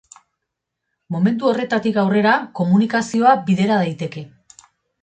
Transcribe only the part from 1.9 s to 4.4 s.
aurrera, komunikazioa bidera daiteke.